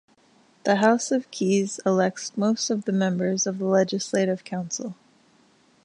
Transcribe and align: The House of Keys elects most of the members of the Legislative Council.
The 0.63 0.77
House 0.77 1.11
of 1.11 1.29
Keys 1.29 1.79
elects 1.85 2.35
most 2.35 2.71
of 2.71 2.85
the 2.85 2.91
members 2.91 3.45
of 3.45 3.59
the 3.59 3.65
Legislative 3.65 4.43
Council. 4.43 4.95